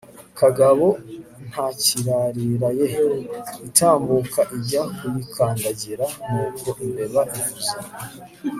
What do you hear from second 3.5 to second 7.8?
itambuka ijya kuyikandagira. nuko imbeba ivuza